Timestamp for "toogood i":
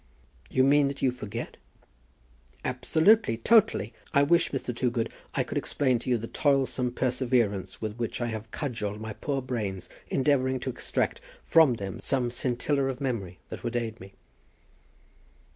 4.75-5.43